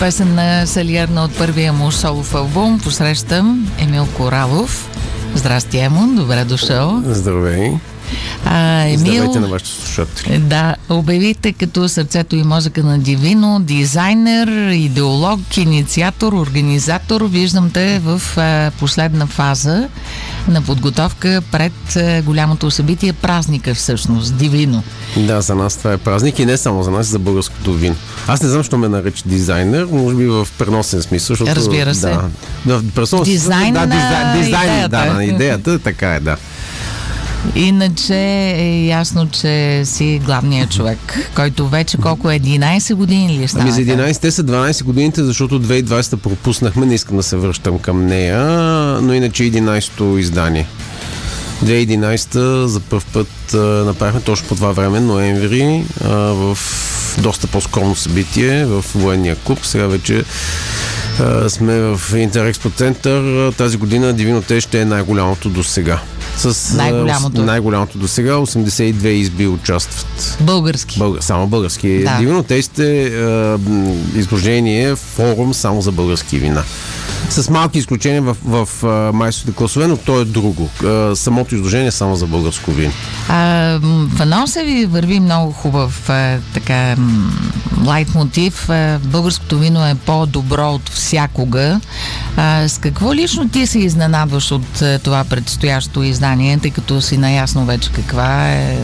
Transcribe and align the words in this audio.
Песен 0.00 0.34
на 0.34 0.66
Салиерна 0.66 1.24
от 1.24 1.38
първия 1.38 1.72
му 1.72 1.92
солов 1.92 2.34
албум 2.34 2.80
посрещам 2.80 3.72
Емил 3.78 4.06
Коралов. 4.16 4.90
Здрасти, 5.34 5.78
Емон, 5.78 6.16
добре 6.16 6.44
дошъл. 6.44 7.02
Здравей. 7.06 7.72
А, 8.46 8.82
Емил, 8.82 8.98
Здравейте 8.98 9.40
на 9.40 9.46
вашите 9.48 9.70
слушатели. 9.70 10.38
да, 10.38 10.74
обявихте 10.88 11.52
като 11.52 11.88
сърцето 11.88 12.36
и 12.36 12.42
мозъка 12.42 12.82
на 12.82 12.98
Дивино, 12.98 13.60
дизайнер, 13.60 14.70
идеолог, 14.70 15.56
инициатор, 15.56 16.32
организатор. 16.32 17.24
Виждам 17.24 17.70
те 17.70 18.00
в 18.04 18.22
последна 18.78 19.26
фаза 19.26 19.88
на 20.48 20.62
подготовка 20.62 21.42
пред 21.52 21.72
голямото 22.24 22.70
събитие, 22.70 23.12
празника 23.12 23.74
всъщност, 23.74 24.36
Дивино. 24.36 24.82
Да, 25.16 25.40
за 25.40 25.54
нас 25.54 25.76
това 25.76 25.92
е 25.92 25.96
празник 25.96 26.38
и 26.38 26.46
не 26.46 26.56
само 26.56 26.82
за 26.82 26.90
нас, 26.90 27.06
за 27.06 27.18
българското 27.18 27.72
вино. 27.72 27.96
Аз 28.26 28.42
не 28.42 28.48
знам, 28.48 28.62
що 28.62 28.78
ме 28.78 28.88
нарича 28.88 29.22
дизайнер, 29.26 29.86
може 29.92 30.16
би 30.16 30.26
в 30.26 30.48
преносен 30.58 31.02
смисъл. 31.02 31.34
Защото, 31.36 31.56
Разбира 31.56 31.94
се. 31.94 32.16
Да, 32.66 32.78
в 32.78 32.92
преносен 32.94 33.22
Дизайн 33.22 33.74
да, 33.74 33.86
дизайн, 33.86 34.42
дизайн, 34.42 34.70
идеята. 34.70 34.88
да, 34.88 35.12
на 35.12 35.24
идеята, 35.24 35.78
така 35.78 36.14
е, 36.14 36.20
да. 36.20 36.36
Иначе 37.56 38.14
е 38.58 38.86
ясно, 38.86 39.28
че 39.30 39.82
си 39.84 40.20
главният 40.24 40.70
човек, 40.70 41.30
който 41.34 41.68
вече 41.68 41.96
колко 41.96 42.30
е 42.30 42.38
11 42.38 42.94
години 42.94 43.38
ли 43.38 43.48
става? 43.48 43.62
Ами 43.62 43.72
за 43.72 43.80
11, 43.80 44.20
те 44.20 44.30
са 44.30 44.44
12 44.44 44.84
годините, 44.84 45.24
защото 45.24 45.62
2020 45.62 46.16
пропуснахме, 46.16 46.86
не 46.86 46.94
искам 46.94 47.16
да 47.16 47.22
се 47.22 47.36
връщам 47.36 47.78
към 47.78 48.06
нея, 48.06 48.42
но 49.02 49.14
иначе 49.14 49.42
11-то 49.42 50.18
издание. 50.18 50.66
2011 51.64 52.64
за 52.64 52.80
първ 52.80 53.04
път 53.12 53.54
направихме 53.86 54.20
точно 54.20 54.48
по 54.48 54.54
това 54.54 54.72
време, 54.72 55.00
ноември, 55.00 55.84
в 56.04 56.58
доста 57.18 57.46
по-скромно 57.46 57.96
събитие 57.96 58.64
в 58.64 58.84
военния 58.94 59.36
клуб. 59.36 59.58
Сега 59.62 59.86
вече 59.86 60.24
сме 61.48 61.80
в 61.80 62.00
Интерекспо 62.16 62.70
център. 62.70 63.52
Тази 63.52 63.76
година 63.76 64.12
Дивино 64.12 64.42
Те 64.42 64.60
ще 64.60 64.80
е 64.80 64.84
най-голямото 64.84 65.48
до 65.48 65.64
сега. 65.64 66.00
С, 66.36 66.74
а, 66.74 66.76
Най-голямото. 66.76 67.42
най-голямото 67.42 67.98
до 67.98 68.08
сега. 68.08 68.32
82 68.32 69.04
изби 69.06 69.46
участват. 69.46 70.36
Български. 70.40 70.98
Българ, 70.98 71.22
само 71.22 71.46
български. 71.46 71.98
Да. 72.04 72.16
Дивно 72.18 72.42
Тест 72.42 72.78
е 72.78 73.06
а, 73.06 73.58
м, 73.66 73.92
изложение, 74.16 74.96
форум 74.96 75.54
само 75.54 75.82
за 75.82 75.92
български 75.92 76.38
вина. 76.38 76.62
С 77.30 77.50
малки 77.50 77.78
изключения 77.78 78.22
в, 78.22 78.36
в, 78.44 78.68
в 78.82 79.52
класове, 79.54 79.86
но 79.86 79.96
то 79.96 80.20
е 80.20 80.24
друго. 80.24 80.70
Самото 81.14 81.54
изложение 81.54 81.86
е 81.86 81.90
само 81.90 82.16
за 82.16 82.26
българско 82.26 82.70
вино. 82.70 82.92
А, 83.28 83.78
в 83.82 84.20
анонса 84.20 84.64
ви 84.64 84.86
върви 84.86 85.20
много 85.20 85.52
хубав 85.52 86.10
така 86.54 86.96
лайт 87.86 88.14
мотив. 88.14 88.68
Българското 89.04 89.58
вино 89.58 89.86
е 89.86 89.94
по-добро 89.94 90.70
от 90.70 90.88
всякога. 90.88 91.80
А, 92.36 92.68
с 92.68 92.78
какво 92.78 93.14
лично 93.14 93.48
ти 93.48 93.66
се 93.66 93.78
изненадваш 93.78 94.52
от 94.52 94.82
това 95.02 95.24
предстоящо 95.24 96.02
издание, 96.02 96.58
тъй 96.58 96.70
като 96.70 97.00
си 97.00 97.16
наясно 97.16 97.66
вече 97.66 97.92
каква 97.92 98.48
е 98.48 98.78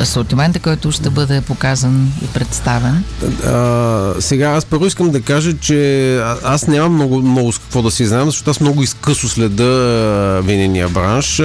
асортимента, 0.00 0.58
който 0.58 0.92
ще 0.92 1.10
бъде 1.10 1.40
показан 1.40 2.12
и 2.24 2.26
представен? 2.26 3.04
А, 3.46 4.14
сега 4.20 4.50
аз 4.50 4.64
първо 4.64 4.86
искам 4.86 5.10
да 5.10 5.22
кажа, 5.22 5.58
че 5.58 6.16
аз 6.44 6.66
нямам 6.66 6.94
много, 6.94 7.22
много 7.22 7.39
с 7.52 7.58
какво 7.58 7.82
да 7.82 7.90
си 7.90 8.06
знам, 8.06 8.26
защото 8.26 8.50
аз 8.50 8.60
много 8.60 8.82
изкъсо 8.82 9.28
следа 9.28 10.40
винения 10.44 10.88
бранш. 10.88 11.42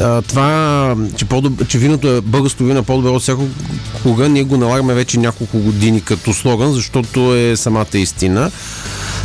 А, 0.00 0.22
това, 0.22 0.96
че, 1.16 1.26
че 1.68 1.78
виното 1.78 2.08
е 2.08 2.20
българското 2.20 2.64
вино 2.64 2.78
е 2.78 2.82
по-добро 2.82 3.14
от 3.14 3.22
всякога, 3.22 4.28
ние 4.28 4.42
го 4.42 4.56
налагаме 4.56 4.94
вече 4.94 5.18
няколко 5.18 5.58
години 5.58 6.00
като 6.00 6.32
слоган, 6.32 6.72
защото 6.72 7.34
е 7.34 7.56
самата 7.56 7.86
истина. 7.94 8.50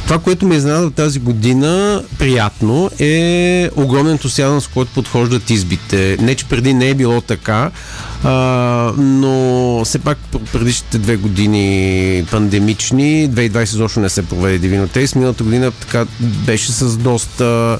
Това, 0.07 0.19
което 0.19 0.45
ме 0.45 0.55
изненада 0.55 0.91
тази 0.91 1.19
година, 1.19 2.03
приятно, 2.19 2.91
е 2.99 3.69
огромен 3.75 4.11
ентусиазъм, 4.11 4.61
с 4.61 4.67
който 4.67 4.93
подхождат 4.93 5.49
избите. 5.49 6.17
Не, 6.21 6.35
че 6.35 6.45
преди 6.45 6.73
не 6.73 6.89
е 6.89 6.93
било 6.93 7.21
така, 7.21 7.71
а, 8.23 8.31
но 8.97 9.81
все 9.85 9.99
пак 9.99 10.17
предишните 10.53 10.97
две 10.97 11.15
години 11.15 12.25
пандемични, 12.31 13.29
2020 13.29 13.63
изобщо 13.63 13.99
не 13.99 14.09
се 14.09 14.25
проведе 14.25 14.57
Дивино 14.57 14.87
Тейс. 14.87 15.15
Миналата 15.15 15.43
година 15.43 15.71
така 15.71 16.05
беше 16.19 16.71
с 16.71 16.97
доста 16.97 17.79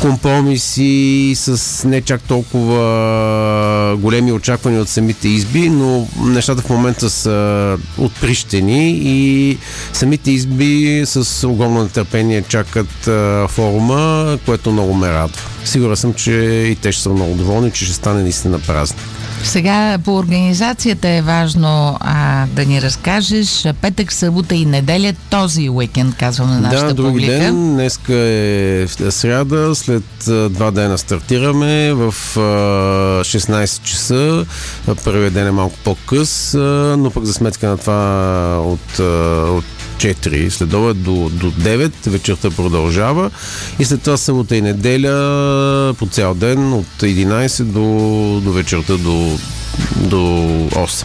компромиси, 0.00 1.32
с 1.36 1.88
не 1.88 2.02
чак 2.02 2.22
толкова 2.22 3.96
големи 3.96 4.32
очаквания 4.32 4.80
от 4.80 4.88
самите 4.88 5.28
изби, 5.28 5.68
но 5.68 6.08
нещата 6.24 6.62
в 6.62 6.70
момента 6.70 7.10
са 7.10 7.78
отприщени 7.98 8.90
и 8.90 9.58
самите 9.92 10.30
изби 10.30 11.02
с 11.06 11.48
огромно 11.48 11.82
нетърпение 11.82 12.42
чакат 12.42 13.08
форума, 13.50 14.38
което 14.46 14.72
много 14.72 14.94
ме 14.94 15.08
радва. 15.08 15.40
Сигурен 15.64 15.96
съм, 15.96 16.14
че 16.14 16.32
и 16.70 16.76
те 16.76 16.92
ще 16.92 17.02
са 17.02 17.10
много 17.10 17.34
доволни, 17.34 17.70
че 17.70 17.84
ще 17.84 17.94
стане 17.94 18.22
наистина 18.22 18.58
празник. 18.58 19.13
Сега 19.44 19.98
по 19.98 20.16
организацията 20.16 21.08
е 21.08 21.22
важно 21.22 21.96
а, 22.00 22.46
да 22.46 22.64
ни 22.64 22.82
разкажеш 22.82 23.66
петък, 23.80 24.12
събота 24.12 24.54
и 24.54 24.66
неделя, 24.66 25.12
този 25.30 25.70
уикенд, 25.70 26.14
казвам 26.14 26.50
на 26.50 26.60
нашата 26.60 26.86
да, 26.86 26.94
други 26.94 27.08
публика. 27.10 27.32
ден. 27.32 27.74
Днеска 27.74 28.14
е 28.14 28.86
в- 28.86 29.12
сряда. 29.12 29.74
След 29.74 30.04
два 30.50 30.70
дена 30.70 30.98
стартираме 30.98 31.92
в 31.92 32.14
а, 32.36 32.40
16 33.22 33.82
часа. 33.82 34.46
Първият 35.04 35.34
ден 35.34 35.46
е 35.46 35.50
малко 35.50 35.76
по-къс, 35.84 36.54
а, 36.54 36.58
но 36.98 37.10
пък 37.10 37.24
за 37.24 37.32
сметка 37.32 37.68
на 37.68 37.76
това 37.78 38.02
от, 38.58 38.98
а, 38.98 39.02
от 39.50 39.64
4 39.94 40.48
след 40.48 40.72
обед 40.72 40.96
до, 40.98 41.30
до 41.30 41.50
9 41.52 41.92
вечерта 42.06 42.50
продължава 42.50 43.30
и 43.78 43.84
след 43.84 44.02
това 44.02 44.16
събота 44.16 44.56
и 44.56 44.62
неделя 44.62 45.14
по 45.94 46.06
цял 46.06 46.34
ден 46.34 46.72
от 46.72 46.86
11 46.98 47.62
до, 47.62 47.80
до 48.40 48.52
вечерта 48.52 48.92
до, 48.92 49.38
до 49.96 50.16
8. 50.16 51.04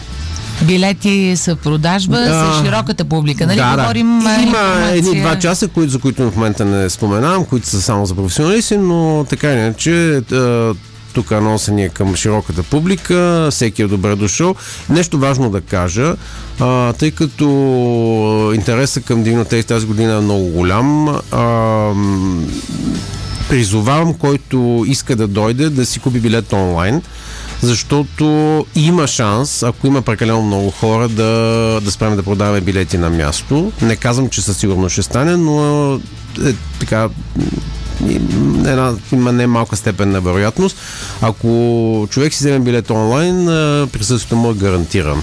Билети 0.62 1.32
са 1.36 1.56
продажба 1.56 2.16
Да. 2.18 2.24
за 2.54 2.64
широката 2.64 3.04
публика. 3.04 3.46
Нали 3.46 3.56
да, 3.56 3.76
говорим 3.76 4.06
да. 4.18 4.30
Има 4.32 4.42
информация- 4.42 4.96
едни-два 4.96 5.38
часа, 5.38 5.68
които, 5.68 5.90
за 5.90 5.98
които 5.98 6.30
в 6.30 6.36
момента 6.36 6.64
не 6.64 6.90
споменавам, 6.90 7.44
които 7.44 7.66
са 7.68 7.82
само 7.82 8.06
за 8.06 8.14
професионалисти, 8.14 8.76
но 8.76 9.26
така 9.30 9.52
иначе 9.52 10.20
тук 11.12 11.32
анонса 11.32 11.72
ни 11.72 11.84
е 11.84 11.88
към 11.88 12.16
широката 12.16 12.62
публика, 12.62 13.48
всеки 13.50 13.82
е 13.82 13.86
добре 13.86 14.16
дошъл. 14.16 14.54
Нещо 14.88 15.18
важно 15.18 15.50
да 15.50 15.60
кажа, 15.60 16.14
а, 16.60 16.92
тъй 16.92 17.10
като 17.10 18.52
интересът 18.54 19.04
към 19.04 19.22
Дивно 19.22 19.44
Тейс 19.44 19.64
тази 19.64 19.86
година 19.86 20.12
е 20.12 20.20
много 20.20 20.44
голям, 20.44 21.08
а, 21.30 21.92
призовавам 23.48 24.14
който 24.14 24.84
иска 24.86 25.16
да 25.16 25.26
дойде 25.26 25.70
да 25.70 25.86
си 25.86 26.00
купи 26.00 26.20
билет 26.20 26.52
онлайн, 26.52 27.02
защото 27.62 28.26
има 28.74 29.06
шанс, 29.06 29.62
ако 29.62 29.86
има 29.86 30.02
прекалено 30.02 30.42
много 30.42 30.70
хора, 30.70 31.08
да, 31.08 31.80
да 31.84 31.90
спрем 31.90 32.16
да 32.16 32.22
продаваме 32.22 32.60
билети 32.60 32.98
на 32.98 33.10
място. 33.10 33.72
Не 33.82 33.96
казвам, 33.96 34.28
че 34.28 34.42
със 34.42 34.56
сигурност 34.56 34.92
ще 34.92 35.02
стане, 35.02 35.36
но 35.36 35.94
е 36.46 36.54
така 36.80 37.08
една, 38.66 38.94
има 39.12 39.32
не 39.32 39.46
малка 39.46 39.76
степен 39.76 40.10
на 40.10 40.20
вероятност. 40.20 40.76
Ако 41.22 41.48
човек 42.10 42.34
си 42.34 42.38
вземе 42.38 42.58
билет 42.58 42.90
онлайн, 42.90 43.46
присъствието 43.92 44.36
му 44.36 44.50
е 44.50 44.54
гарантирано. 44.54 45.22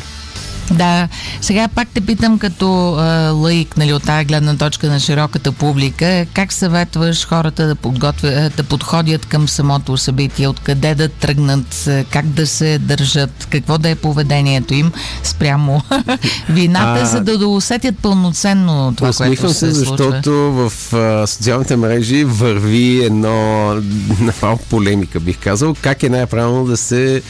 Да, 0.72 1.08
сега 1.42 1.68
пак 1.68 1.88
те 1.94 2.02
питам 2.02 2.40
като 2.40 2.96
а, 2.96 3.32
лаик, 3.32 3.78
нали, 3.78 3.94
от 3.94 4.04
тази 4.04 4.26
гледна 4.26 4.56
точка 4.58 4.88
на 4.88 5.00
широката 5.00 5.52
публика, 5.52 6.26
как 6.34 6.54
съветваш 6.54 7.28
хората 7.28 7.68
да, 7.68 7.76
подготвя, 7.76 8.50
да 8.58 8.64
подходят 8.64 9.26
към 9.26 9.48
самото 9.48 9.98
събитие, 9.98 10.48
откъде 10.48 10.96
да 10.96 11.10
тръгнат, 11.10 11.90
как 12.10 12.26
да 12.28 12.48
се 12.48 12.80
държат, 12.80 13.48
какво 13.50 13.78
да 13.78 13.90
е 13.90 13.96
поведението 13.96 14.74
им 14.74 14.92
спрямо 15.24 15.82
вината, 16.50 17.02
А, 17.02 17.06
за 17.06 17.22
да, 17.22 17.38
да 17.38 17.48
усетят 17.48 17.96
пълноценно 18.02 18.94
това, 18.98 19.12
което 19.14 19.50
се, 19.50 19.54
се, 19.54 19.72
защото 19.72 20.32
в 20.32 20.94
а, 20.94 21.28
социалните 21.28 21.76
мрежи 21.76 22.24
върви 22.24 23.04
едно 23.06 23.76
направо 24.22 24.60
полемика, 24.70 25.20
бих 25.20 25.38
казал, 25.40 25.76
как 25.82 26.04
е 26.04 26.10
най-правилно 26.10 26.66
да 26.66 26.78
се 26.78 27.22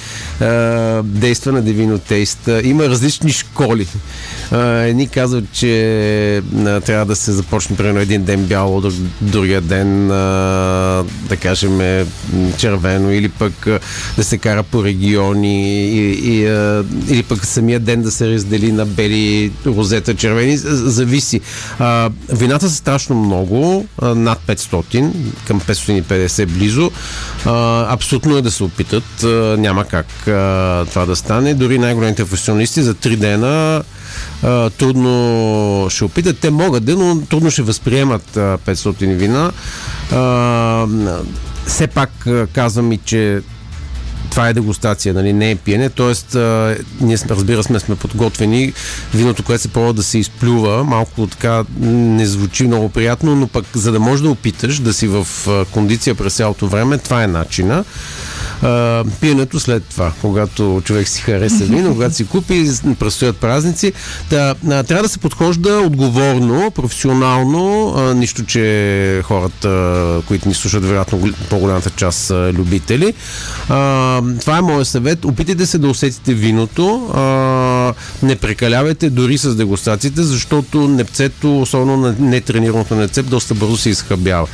а, 0.42 0.46
действа 1.04 1.52
на 1.52 1.64
Taste. 1.64 2.64
Има 2.64 2.90
различни 2.90 3.27
школи. 3.32 3.88
А, 4.52 4.60
едни 4.62 5.08
казват, 5.08 5.46
че 5.54 6.42
трябва 6.86 7.06
да 7.06 7.16
се 7.16 7.32
започне 7.32 7.78
примерно 7.78 8.00
един 8.00 8.24
ден 8.24 8.46
бяло, 8.46 8.82
друг, 8.82 8.94
другия 9.22 9.62
ден 9.62 10.08
да 10.08 11.38
кажем 11.42 11.82
е, 11.82 12.06
червено 12.58 13.12
или 13.12 13.30
пък 13.30 13.68
да 14.18 14.24
се 14.24 14.38
кара 14.38 14.64
по 14.64 14.84
региони 14.84 15.88
и, 15.90 16.12
и, 16.12 16.42
или 17.10 17.24
пък 17.24 17.46
самия 17.46 17.80
ден 17.80 18.02
да 18.02 18.12
се 18.12 18.30
раздели 18.30 18.72
на 18.72 18.86
бели, 18.86 19.52
розета, 19.66 20.16
червени. 20.16 20.58
Зависи. 20.58 21.42
Вината 22.30 22.70
са 22.70 22.76
страшно 22.76 23.16
много, 23.16 23.86
над 24.02 24.40
500, 24.48 25.12
към 25.48 25.62
550 25.62 26.46
близо. 26.46 26.92
Абсолютно 27.90 28.38
е 28.38 28.42
да 28.42 28.52
се 28.52 28.64
опитат. 28.64 29.24
Няма 29.58 29.86
как 29.86 30.08
това 30.90 31.06
да 31.08 31.16
стане. 31.16 31.54
Дори 31.54 31.80
най-големите 31.80 32.26
професионалисти 32.26 32.82
за 32.82 32.94
3 32.94 33.17
дена 33.18 33.84
а, 34.44 34.70
трудно 34.70 35.88
ще 35.90 36.04
опитат. 36.04 36.40
Те 36.40 36.50
могат 36.50 36.86
да, 36.86 36.96
но 36.96 37.22
трудно 37.22 37.52
ще 37.52 37.62
възприемат 37.62 38.38
а, 38.38 38.58
500 38.58 39.16
вина. 39.16 39.52
А, 40.12 40.88
все 41.66 41.88
пак 41.88 42.28
казвам 42.54 42.92
и, 42.92 42.98
че 42.98 43.42
това 44.32 44.50
е 44.50 44.54
дегустация, 44.54 45.14
нали, 45.14 45.34
не 45.34 45.52
е 45.52 45.56
пиене. 45.56 45.90
Тоест, 45.90 46.36
а, 46.36 46.78
ние 47.02 47.18
разбира 47.30 47.64
сме, 47.64 47.80
сме 47.80 47.96
подготвени. 47.96 48.74
Виното, 49.14 49.44
което 49.44 49.62
се 49.62 49.68
пробва 49.68 49.94
да 49.94 50.04
се 50.04 50.20
изплюва, 50.20 50.84
малко 50.84 51.28
така 51.28 51.64
не 51.80 52.26
звучи 52.26 52.68
много 52.68 52.90
приятно, 52.90 53.36
но 53.36 53.48
пък 53.48 53.66
за 53.74 53.92
да 53.92 54.00
можеш 54.00 54.24
да 54.24 54.30
опиташ 54.30 54.80
да 54.80 54.94
си 54.94 55.08
в 55.08 55.28
кондиция 55.72 56.16
през 56.16 56.36
цялото 56.36 56.68
време, 56.68 56.98
това 56.98 57.24
е 57.24 57.28
начина 57.28 57.84
а, 58.64 59.04
пиенето 59.22 59.60
след 59.60 59.84
това, 59.84 60.12
когато 60.22 60.82
човек 60.84 61.08
си 61.08 61.22
хареса 61.22 61.66
вино, 61.66 61.94
когато 61.94 62.16
си 62.16 62.28
купи, 62.28 62.70
предстоят 63.00 63.38
празници. 63.38 63.94
Да, 64.30 64.56
а, 64.70 64.84
трябва 64.84 65.04
да 65.04 65.10
се 65.10 65.20
подхожда 65.20 65.80
отговорно, 65.80 66.72
професионално, 66.72 67.94
а, 67.98 68.14
нищо, 68.14 68.46
че 68.46 69.22
хората, 69.24 70.22
които 70.28 70.48
ни 70.48 70.54
слушат, 70.54 70.86
вероятно 70.86 71.34
по-голямата 71.50 71.90
част 71.90 72.20
са 72.20 72.52
любители. 72.54 73.14
А, 73.70 74.22
това 74.42 74.58
е 74.58 74.62
моят 74.62 74.88
съвет. 74.88 75.26
Опитайте 75.26 75.66
се 75.66 75.78
да 75.78 75.88
усетите 75.88 76.34
виното. 76.34 77.12
А, 77.14 77.22
не 78.24 78.36
прекалявайте 78.36 79.10
дори 79.10 79.38
с 79.38 79.56
дегустациите, 79.56 80.24
защото 80.24 80.88
непцето, 80.88 81.62
особено 81.62 81.98
на 81.98 82.16
нетренираното 82.20 82.96
нецеп, 82.96 83.26
доста 83.26 83.54
бързо 83.54 83.78
се 83.78 83.90
изхъбява. 83.90 84.48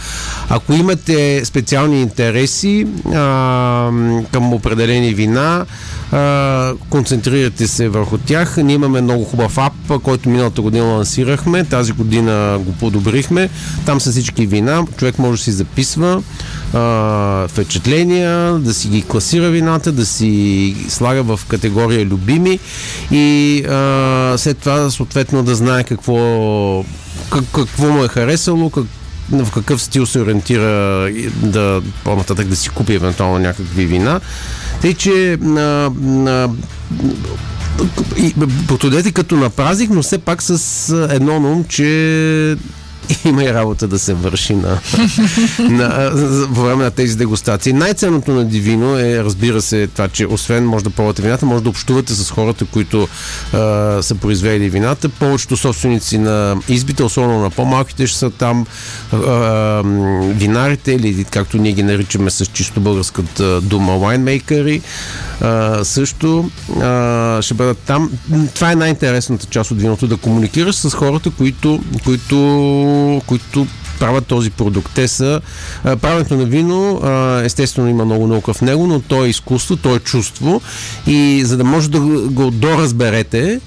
Ако 0.49 0.73
имате 0.73 1.45
специални 1.45 2.01
интереси, 2.01 2.87
а, 3.13 3.91
към 4.31 4.53
определени 4.53 5.13
вина, 5.13 5.65
а, 6.11 6.73
концентрирате 6.89 7.67
се 7.67 7.89
върху 7.89 8.17
тях. 8.17 8.57
Ние 8.57 8.75
имаме 8.75 9.01
много 9.01 9.23
хубав 9.23 9.57
ап, 9.57 10.01
който 10.03 10.29
миналата 10.29 10.61
година 10.61 10.85
лансирахме, 10.85 11.63
тази 11.63 11.91
година 11.91 12.59
го 12.65 12.71
подобрихме. 12.73 13.49
Там 13.85 14.01
са 14.01 14.11
всички 14.11 14.45
вина, 14.45 14.85
човек 14.97 15.19
може 15.19 15.39
да 15.39 15.43
си 15.43 15.51
записва 15.51 16.23
впечатления, 17.47 18.53
да 18.53 18.73
си 18.73 18.87
ги 18.87 19.01
класира 19.01 19.49
вината, 19.49 19.91
да 19.91 20.05
си 20.05 20.75
слага 20.89 21.23
в 21.23 21.39
категория 21.47 22.05
любими 22.05 22.59
и 23.11 23.17
а, 23.69 24.33
след 24.37 24.57
това 24.57 24.89
съответно 24.89 25.43
да 25.43 25.55
знае 25.55 25.83
какво, 25.83 26.85
как, 27.31 27.43
какво 27.55 27.87
му 27.87 28.03
е 28.03 28.07
харесало, 28.07 28.69
как, 28.69 28.85
в 29.31 29.51
какъв 29.51 29.81
стил 29.81 30.05
се 30.05 30.19
ориентира 30.19 31.09
да 31.33 31.81
по-нататък 32.03 32.47
да 32.47 32.55
си 32.55 32.69
купи 32.69 32.93
евентуално 32.93 33.39
някакви 33.39 33.85
вина. 33.85 34.19
Тъй, 34.81 34.93
че 34.93 35.33
а, 35.33 35.91
а, 36.27 36.49
подходете 38.67 39.11
като 39.11 39.35
на 39.35 39.49
празник, 39.49 39.89
но 39.89 40.03
все 40.03 40.17
пак 40.17 40.43
с 40.43 40.89
едно 41.11 41.39
ном, 41.39 41.65
че 41.69 42.57
има 43.25 43.43
и 43.43 43.53
работа 43.53 43.87
да 43.87 43.99
се 43.99 44.13
върши 44.13 44.55
на, 44.55 44.79
на, 45.59 46.11
по 46.55 46.61
време 46.61 46.83
на 46.83 46.91
тези 46.91 47.17
дегустации. 47.17 47.73
Най-ценното 47.73 48.31
на 48.31 48.45
Дивино 48.45 48.99
е, 48.99 49.23
разбира 49.23 49.61
се, 49.61 49.87
това, 49.87 50.07
че 50.07 50.25
освен 50.25 50.65
може 50.65 50.83
да 50.83 50.89
пробвате 50.89 51.21
вината, 51.21 51.45
може 51.45 51.63
да 51.63 51.69
общувате 51.69 52.13
с 52.13 52.31
хората, 52.31 52.65
които 52.65 53.07
а, 53.53 53.57
са 54.01 54.15
произвели 54.15 54.69
вината. 54.69 55.09
Повечето 55.09 55.57
собственици 55.57 56.17
на 56.17 56.57
избите, 56.69 57.03
особено 57.03 57.39
на 57.39 57.49
по-малките, 57.49 58.07
ще 58.07 58.17
са 58.17 58.29
там 58.29 58.65
а, 59.13 59.17
винарите 60.25 60.91
или 60.91 61.23
както 61.23 61.57
ние 61.57 61.71
ги 61.71 61.83
наричаме 61.83 62.29
с 62.29 62.45
чисто 62.45 62.81
българската 62.81 63.61
дума 63.61 63.97
вайнмейкъри. 63.97 64.81
А, 65.41 65.83
също 65.85 66.49
а, 66.81 67.41
ще 67.41 67.53
бъдат 67.53 67.77
там. 67.77 68.11
Това 68.55 68.71
е 68.71 68.75
най-интересната 68.75 69.45
част 69.45 69.71
от 69.71 69.81
виното, 69.81 70.07
да 70.07 70.17
комуникираш 70.17 70.75
с 70.75 70.89
хората, 70.89 71.29
които, 71.29 71.83
които 72.03 72.35
които 73.25 73.67
правят 73.99 74.25
този 74.27 74.49
продукт. 74.49 74.91
Те 74.95 75.07
са 75.07 75.41
правенето 75.83 76.37
на 76.37 76.45
вино, 76.45 77.01
естествено 77.43 77.89
има 77.89 78.05
много 78.05 78.27
наука 78.27 78.53
в 78.53 78.61
него, 78.61 78.87
но 78.87 78.99
то 78.99 79.25
е 79.25 79.29
изкуство, 79.29 79.75
то 79.75 79.95
е 79.95 79.99
чувство 79.99 80.61
и 81.07 81.41
за 81.45 81.57
да 81.57 81.63
може 81.63 81.89
да 81.89 81.99
го 82.29 82.51
доразберете 82.51 83.59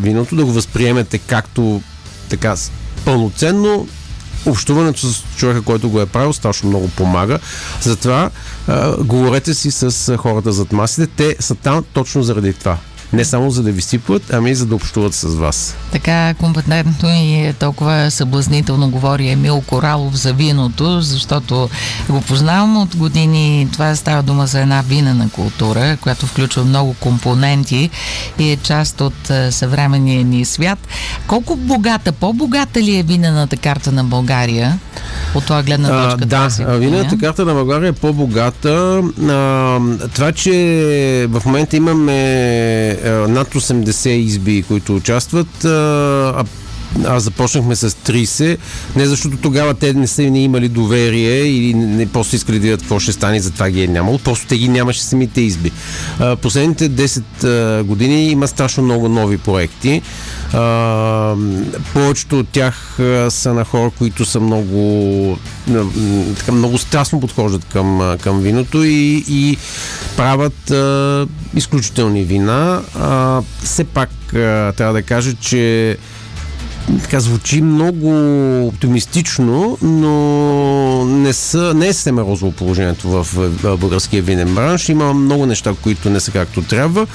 виното, 0.00 0.36
да 0.36 0.44
го 0.44 0.52
възприемете 0.52 1.18
както 1.18 1.82
така 2.28 2.54
пълноценно, 3.04 3.88
общуването 4.46 5.00
с 5.00 5.24
човека, 5.36 5.62
който 5.62 5.90
го 5.90 6.00
е 6.00 6.06
правил, 6.06 6.32
страшно 6.32 6.68
много 6.68 6.88
помага. 6.88 7.38
Затова 7.82 8.30
а, 8.68 8.96
говорете 8.96 9.54
си 9.54 9.70
с 9.70 10.16
хората 10.16 10.52
зад 10.52 10.72
масите. 10.72 11.06
Те 11.06 11.36
са 11.40 11.54
там 11.54 11.84
точно 11.92 12.22
заради 12.22 12.52
това. 12.52 12.76
Не 13.12 13.24
само 13.24 13.50
за 13.50 13.62
да 13.62 13.72
ви 13.72 13.82
сипват, 13.82 14.22
ами 14.32 14.50
и 14.50 14.54
за 14.54 14.66
да 14.66 14.74
общуват 14.74 15.14
с 15.14 15.34
вас. 15.34 15.76
Така 15.92 16.34
компетентно 16.34 17.08
и 17.08 17.54
толкова 17.58 18.10
съблазнително 18.10 18.90
говори 18.90 19.28
Емил 19.28 19.62
Коралов 19.66 20.16
за 20.16 20.32
виното, 20.32 21.00
защото 21.00 21.68
го 22.08 22.20
познавам 22.20 22.76
от 22.76 22.96
години. 22.96 23.68
Това 23.72 23.96
става 23.96 24.22
дума 24.22 24.46
за 24.46 24.60
една 24.60 24.80
винена 24.80 25.30
култура, 25.30 25.96
която 26.00 26.26
включва 26.26 26.64
много 26.64 26.94
компоненти 26.94 27.90
и 28.38 28.50
е 28.50 28.56
част 28.56 29.00
от 29.00 29.30
съвременния 29.50 30.24
ни 30.24 30.44
свят. 30.44 30.78
Колко 31.26 31.56
богата, 31.56 32.12
по-богата 32.12 32.82
ли 32.82 32.96
е 32.96 33.02
винената 33.02 33.56
карта 33.56 33.92
на 33.92 34.04
България? 34.04 34.78
От 35.34 35.44
това 35.44 35.62
гледна 35.62 35.88
точка. 35.88 36.36
А, 36.36 36.48
да, 36.48 36.78
винената 36.78 37.18
карта 37.18 37.44
на 37.44 37.54
България 37.54 37.88
е 37.88 37.92
по-богата. 37.92 39.02
А, 39.28 39.78
това, 40.14 40.32
че 40.32 41.26
в 41.30 41.42
момента 41.46 41.76
имаме 41.76 42.22
е, 42.88 43.10
над 43.10 43.48
80 43.48 44.08
изби, 44.08 44.64
които 44.68 44.96
участват, 44.96 45.64
а 45.64 46.44
аз 47.04 47.22
започнахме 47.22 47.76
с 47.76 47.90
30, 47.90 48.58
не 48.96 49.06
защото 49.06 49.36
тогава 49.36 49.74
те 49.74 49.94
не 49.94 50.06
са 50.06 50.22
не 50.22 50.42
имали 50.42 50.68
доверие 50.68 51.38
или 51.40 51.74
не 51.74 52.06
просто 52.06 52.36
искали 52.36 52.58
да 52.58 52.62
видят 52.62 52.80
какво 52.80 52.98
ще 52.98 53.12
стане, 53.12 53.40
затова 53.40 53.70
ги 53.70 53.82
е 53.82 53.86
нямало, 53.86 54.18
просто 54.18 54.46
те 54.46 54.58
ги 54.58 54.68
нямаше 54.68 55.02
самите 55.02 55.40
изби. 55.40 55.72
Последните 56.42 56.90
10 56.90 57.82
години 57.82 58.30
има 58.30 58.48
страшно 58.48 58.82
много 58.82 59.08
нови 59.08 59.38
проекти. 59.38 60.02
Повечето 61.92 62.38
от 62.38 62.48
тях 62.48 62.94
са 63.28 63.54
на 63.54 63.64
хора, 63.64 63.90
които 63.98 64.24
са 64.24 64.40
много 64.40 65.38
така, 66.38 66.52
много 66.52 66.78
страстно 66.78 67.20
подхождат 67.20 67.64
към, 67.64 68.16
към 68.20 68.40
виното 68.40 68.84
и, 68.84 69.24
и 69.28 69.56
правят 70.16 70.70
а, 70.70 71.26
изключителни 71.54 72.24
вина. 72.24 72.82
А, 72.98 73.42
все 73.62 73.84
пак 73.84 74.10
а, 74.34 74.72
трябва 74.72 74.92
да 74.92 75.02
кажа, 75.02 75.34
че 75.34 75.96
така 77.02 77.20
звучи 77.20 77.62
много 77.62 78.10
оптимистично, 78.66 79.78
но 79.82 81.04
не, 81.04 81.32
са, 81.32 81.74
не 81.74 81.88
е 81.88 81.92
съвсем 81.92 82.18
розово 82.18 82.52
положението 82.52 83.08
в 83.08 83.26
българския 83.78 84.22
винен 84.22 84.54
бранш. 84.54 84.88
Има 84.88 85.14
много 85.14 85.46
неща, 85.46 85.74
които 85.82 86.10
не 86.10 86.20
са 86.20 86.30
както 86.30 86.62
трябва, 86.62 87.06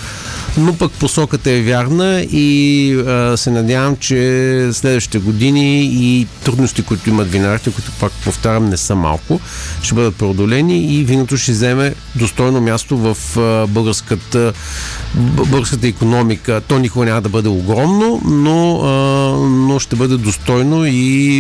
но 0.57 0.77
пък 0.77 0.91
посоката 0.91 1.51
е 1.51 1.61
вярна 1.61 2.21
и 2.21 2.93
а, 3.07 3.37
се 3.37 3.51
надявам, 3.51 3.95
че 3.95 4.69
следващите 4.73 5.19
години 5.19 5.83
и 5.83 6.27
трудности, 6.43 6.81
които 6.81 7.09
имат 7.09 7.31
винарите, 7.31 7.71
които 7.71 7.91
пак 7.99 8.11
повтарям 8.11 8.69
не 8.69 8.77
са 8.77 8.95
малко, 8.95 9.39
ще 9.81 9.95
бъдат 9.95 10.15
преодолени 10.15 10.85
и 10.85 11.03
виното 11.03 11.37
ще 11.37 11.51
вземе 11.51 11.95
достойно 12.15 12.61
място 12.61 12.97
в 12.97 13.37
а, 13.37 13.67
българската, 13.67 14.53
българската 15.15 15.87
економика. 15.87 16.61
То 16.67 16.79
никога 16.79 17.05
няма 17.05 17.21
да 17.21 17.29
бъде 17.29 17.49
огромно, 17.49 18.21
но 18.25 18.79
а, 18.79 19.54
но 19.55 19.79
ще 19.79 19.95
бъде 19.95 20.17
достойно 20.17 20.85
и, 20.85 21.39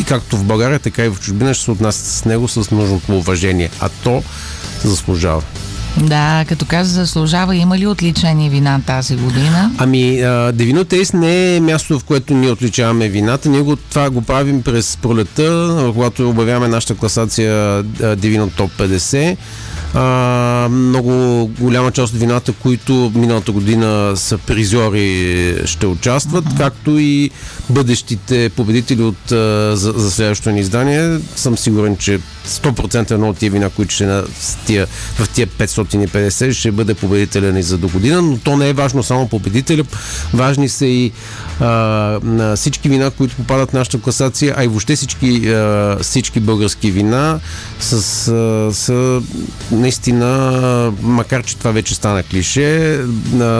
и 0.00 0.04
както 0.06 0.36
в 0.36 0.44
България, 0.44 0.78
така 0.78 1.04
и 1.04 1.08
в 1.08 1.20
чужбина 1.20 1.54
ще 1.54 1.64
се 1.64 1.70
отнася 1.70 2.10
с 2.10 2.24
него 2.24 2.48
с 2.48 2.70
нужното 2.70 3.16
уважение. 3.16 3.70
А 3.80 3.88
то 3.88 4.22
заслужава. 4.84 5.42
Да, 6.00 6.44
като 6.48 6.64
каза 6.64 6.94
заслужава, 6.94 7.56
има 7.56 7.78
ли 7.78 7.86
отличени 7.86 8.50
вина 8.50 8.80
тази 8.86 9.16
година? 9.16 9.70
Ами, 9.78 10.16
Девино 10.52 10.84
Тейс 10.84 11.12
не 11.12 11.56
е 11.56 11.60
място, 11.60 11.98
в 11.98 12.04
което 12.04 12.34
ние 12.34 12.50
отличаваме 12.50 13.08
вината. 13.08 13.48
Ние 13.48 13.60
го, 13.60 13.76
това 13.76 14.10
го 14.10 14.22
правим 14.22 14.62
през 14.62 14.96
пролета, 15.02 15.90
когато 15.94 16.30
обявяваме 16.30 16.68
нашата 16.68 16.94
класация 16.94 17.82
Девино 18.16 18.50
Топ 18.50 18.70
50 18.78 19.36
а, 19.94 20.68
много 20.70 21.46
голяма 21.60 21.92
част 21.92 22.14
от 22.14 22.20
вината, 22.20 22.52
които 22.52 23.12
миналата 23.14 23.52
година 23.52 24.12
са 24.16 24.38
призори, 24.38 25.54
ще 25.64 25.86
участват, 25.86 26.44
uh-huh. 26.44 26.56
както 26.56 26.98
и 26.98 27.30
бъдещите 27.70 28.50
победители 28.56 29.02
от, 29.02 29.16
за, 29.28 29.76
за 29.96 30.10
следващото 30.10 30.50
ни 30.50 30.60
издание. 30.60 31.18
Съм 31.36 31.58
сигурен, 31.58 31.96
че 31.96 32.20
100% 32.48 33.10
едно 33.10 33.28
от 33.28 33.38
тия 33.38 33.50
вина, 33.50 33.70
които 33.70 33.94
ще 33.94 34.06
на 34.06 34.24
тия, 34.66 34.86
в 35.18 35.28
тия 35.28 35.46
550 35.46 36.52
ще 36.52 36.72
бъде 36.72 36.94
победителя 36.94 37.52
ни 37.52 37.62
за 37.62 37.78
до 37.78 37.88
година, 37.88 38.22
но 38.22 38.38
то 38.38 38.56
не 38.56 38.68
е 38.68 38.72
важно 38.72 39.02
само 39.02 39.28
победителя. 39.28 39.84
Важни 40.32 40.68
са 40.68 40.86
и 40.86 41.12
а, 41.60 42.56
всички 42.56 42.88
вина, 42.88 43.10
които 43.10 43.36
попадат 43.36 43.70
в 43.70 43.72
нашата 43.72 44.00
класация, 44.00 44.54
а 44.58 44.64
и 44.64 44.68
въобще 44.68 44.96
всички, 44.96 45.48
а, 45.48 45.96
всички 46.02 46.40
български 46.40 46.90
вина 46.90 47.38
с, 47.80 47.92
а, 48.28 48.74
са 48.74 49.22
наистина, 49.70 50.92
макар 51.02 51.42
че 51.42 51.56
това 51.56 51.70
вече 51.70 51.94
стана 51.94 52.22
клише, 52.22 53.00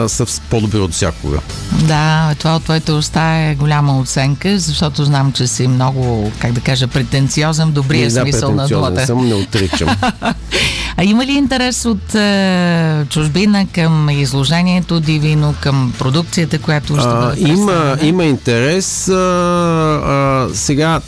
са 0.07 0.25
по-добри 0.49 0.79
от 0.79 0.93
всякога. 0.93 1.39
Да, 1.71 2.35
това 2.39 2.55
от 2.55 2.63
твоите 2.63 2.91
уста 2.91 3.21
е 3.21 3.55
голяма 3.55 3.99
оценка, 3.99 4.59
защото 4.59 5.05
знам, 5.05 5.31
че 5.31 5.47
си 5.47 5.67
много, 5.67 6.31
как 6.39 6.51
да 6.51 6.61
кажа, 6.61 6.87
претенциозен, 6.87 7.71
добрия 7.71 8.09
да, 8.11 8.21
смисъл 8.21 8.55
на 8.55 8.67
думата. 8.67 9.05
съм, 9.05 9.27
не 9.27 9.33
отричам. 9.33 9.89
а 10.99 11.03
има 11.03 11.25
ли 11.25 11.31
интерес 11.31 11.85
от 11.85 12.15
е, 12.15 13.05
чужбина 13.09 13.67
към 13.73 14.09
изложението 14.09 14.99
Дивино, 14.99 15.55
към 15.61 15.93
продукцията, 15.99 16.59
която 16.59 16.97
ще 16.97 17.07
бъде 17.07 17.51
има, 17.51 17.97
има 18.01 18.25
интерес. 18.25 19.07
А, 19.09 19.13
а, 19.13 20.47
сега, 20.53 21.01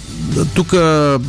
тук 0.55 0.71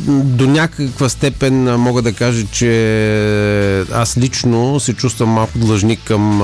до 0.07 0.47
някаква 0.47 1.09
степен 1.09 1.75
мога 1.75 2.01
да 2.01 2.13
кажа, 2.13 2.45
че 2.51 3.85
аз 3.93 4.17
лично 4.17 4.79
се 4.79 4.93
чувствам 4.93 5.29
малко 5.29 5.57
длъжник 5.57 5.99
към, 6.03 6.39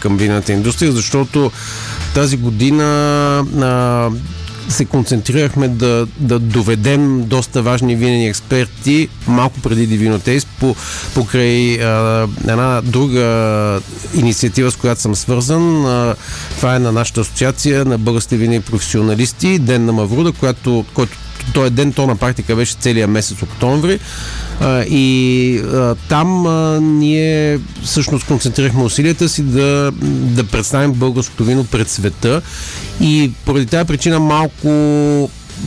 към 0.00 0.16
вината 0.16 0.52
индустрия, 0.52 0.92
защото 0.92 1.50
тази 2.14 2.36
година 2.36 2.84
а, 3.60 4.10
се 4.68 4.84
концентрирахме 4.84 5.68
да, 5.68 6.06
да 6.18 6.38
доведем 6.38 7.24
доста 7.24 7.62
важни 7.62 7.96
винени 7.96 8.28
експерти 8.28 9.08
малко 9.26 9.60
преди 9.60 9.86
Дивинотейс 9.86 10.44
по, 10.44 10.76
покрай 11.14 11.82
а, 11.82 12.28
една 12.48 12.80
друга 12.84 13.80
инициатива, 14.14 14.70
с 14.70 14.76
която 14.76 15.00
съм 15.00 15.16
свързан. 15.16 15.86
А, 15.86 16.14
това 16.56 16.76
е 16.76 16.78
на 16.78 16.92
нашата 16.92 17.20
асоциация 17.20 17.84
на 17.84 17.98
българските 17.98 18.36
винени 18.36 18.60
професионалисти, 18.60 19.58
Ден 19.58 19.84
на 19.84 19.92
Мавруда, 19.92 20.32
която, 20.32 20.84
който 20.94 21.18
този 21.52 21.70
ден, 21.70 21.92
то 21.92 22.06
на 22.06 22.16
практика 22.16 22.56
беше 22.56 22.76
целия 22.80 23.08
месец 23.08 23.42
октомври. 23.42 23.98
А, 24.60 24.84
и 24.84 25.58
а, 25.58 25.94
там 26.08 26.46
а, 26.46 26.80
ние 26.80 27.58
всъщност 27.82 28.26
концентрирахме 28.26 28.82
усилията 28.82 29.28
си 29.28 29.42
да, 29.42 29.92
да 30.10 30.44
представим 30.44 30.92
българското 30.92 31.44
вино 31.44 31.64
пред 31.64 31.88
света. 31.88 32.42
И 33.00 33.32
поради 33.44 33.66
тази 33.66 33.86
причина 33.86 34.20
малко 34.20 34.68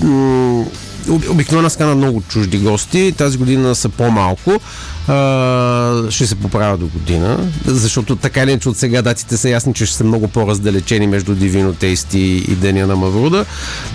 м- 0.04 0.66
обикновено 1.10 1.70
скана 1.70 1.96
много 1.96 2.22
чужди 2.22 2.58
гости. 2.58 3.14
Тази 3.18 3.38
година 3.38 3.76
са 3.76 3.90
по-малко. 3.90 4.62
А, 5.08 6.12
ще 6.12 6.28
се 6.28 6.36
поправя 6.36 6.78
до 6.78 6.88
година, 6.88 7.40
защото 7.66 8.16
така 8.16 8.44
или 8.44 8.52
иначе 8.52 8.70
от 8.70 8.78
сега 8.78 9.02
датите 9.02 9.38
са 9.38 9.50
ясни, 9.50 9.74
че 9.74 9.86
ще 9.86 9.96
са 9.96 10.04
много 10.04 10.28
по-раздалечени 10.28 11.08
между 11.08 11.36
Дивино 11.36 11.74
Тейсти 11.74 12.20
и 12.20 12.56
Деня 12.56 12.88
на 12.88 12.96
Мавруда. 12.96 13.46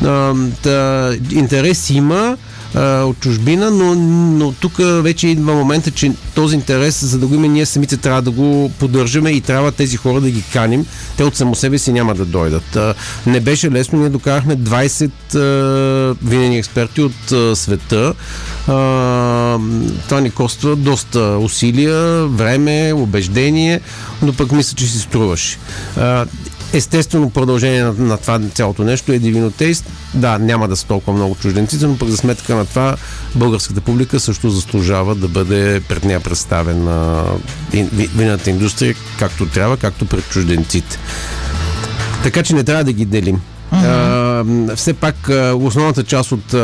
А, 0.05 0.35
та, 0.63 1.11
интерес 1.33 1.91
има 1.91 2.37
от 2.81 3.21
чужбина, 3.21 3.71
но, 3.71 3.95
но 4.39 4.53
тук 4.53 4.73
вече 4.79 5.29
идва 5.29 5.55
момента, 5.55 5.91
че 5.91 6.13
този 6.35 6.57
интерес, 6.57 7.05
за 7.05 7.19
да 7.19 7.27
го 7.27 7.35
има 7.35 7.49
ние 7.49 7.67
самите, 7.67 7.97
трябва 7.97 8.23
да 8.23 8.31
го 8.31 8.73
поддържаме 8.79 9.31
и 9.31 9.41
трябва 9.41 9.73
тези 9.73 9.97
хора 9.97 10.21
да 10.21 10.31
ги 10.31 10.43
каним. 10.53 10.87
Те 11.17 11.25
от 11.25 11.37
само 11.37 11.55
себе 11.55 11.79
си 11.79 11.93
няма 11.93 12.15
да 12.15 12.25
дойдат. 12.25 12.79
Не 13.27 13.41
беше 13.41 13.71
лесно, 13.71 13.99
ние 13.99 14.09
докарахме 14.09 14.57
20 14.57 16.17
винени 16.23 16.59
експерти 16.59 17.03
от 17.03 17.59
света. 17.59 18.15
Това 20.07 20.21
ни 20.21 20.31
коства 20.31 20.77
доста 20.77 21.21
усилия, 21.21 22.27
време, 22.27 22.93
убеждение, 22.93 23.81
но 24.23 24.33
пък 24.33 24.53
мисля, 24.53 24.77
че 24.77 24.87
си 24.87 24.99
струваше. 24.99 25.59
Естествено 26.73 27.31
продължение 27.31 27.83
на, 27.83 27.93
на 27.93 28.17
това 28.17 28.41
цялото 28.55 28.85
нещо 28.85 29.13
е 29.13 29.19
Taste. 29.19 29.85
Да, 30.15 30.39
няма 30.39 30.69
да 30.69 30.77
са 30.77 30.87
толкова 30.87 31.13
много 31.13 31.35
чужденците, 31.35 31.87
но 31.87 31.99
пък 31.99 32.09
за 32.09 32.17
сметка 32.17 32.55
на 32.55 32.65
това 32.65 32.97
българската 33.35 33.81
публика 33.81 34.21
също 34.21 34.51
заслужава 34.51 35.15
да 35.15 35.29
бъде 35.29 35.81
пред 35.89 36.05
нея 36.05 36.21
представена 36.21 37.25
вината 37.93 38.51
индустрия 38.51 38.95
както 39.19 39.47
трябва, 39.47 39.77
както 39.77 40.07
пред 40.07 40.29
чужденците. 40.29 40.99
Така 42.23 42.43
че 42.43 42.55
не 42.55 42.65
трябва 42.65 42.85
да 42.85 42.93
ги 42.93 43.05
делим. 43.05 43.41
Uh-huh. 43.73 44.26
Все 44.77 44.93
пак 44.93 45.29
основната 45.55 46.05
част 46.05 46.33
от 46.33 46.55